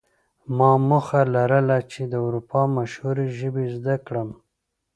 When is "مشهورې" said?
2.77-3.27